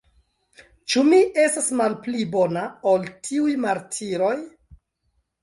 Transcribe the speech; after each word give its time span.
Ĉu 0.93 1.03
mi 1.09 1.19
estas 1.43 1.67
malpli 1.81 2.23
bona, 2.37 2.65
ol 2.93 3.07
tiuj 3.29 3.53
martiroj? 3.69 4.35